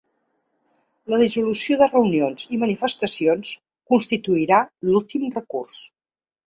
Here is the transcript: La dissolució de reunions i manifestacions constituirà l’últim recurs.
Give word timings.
La 1.13 1.19
dissolució 1.23 1.77
de 1.83 1.89
reunions 1.91 2.47
i 2.57 2.61
manifestacions 2.65 3.55
constituirà 3.95 4.67
l’últim 4.91 5.33
recurs. 5.41 5.83